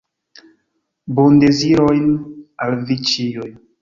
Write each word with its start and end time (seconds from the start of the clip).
Bondezirojn 1.19 2.09
al 2.67 2.79
vi 2.89 2.99
ĉiuj! 3.11 3.51